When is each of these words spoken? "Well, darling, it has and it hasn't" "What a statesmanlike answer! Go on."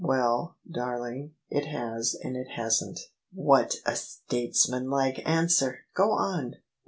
"Well, 0.03 0.57
darling, 0.67 1.35
it 1.51 1.67
has 1.67 2.15
and 2.23 2.35
it 2.35 2.47
hasn't" 2.55 2.99
"What 3.31 3.75
a 3.85 3.95
statesmanlike 3.95 5.21
answer! 5.29 5.81
Go 5.93 6.13
on." 6.13 6.55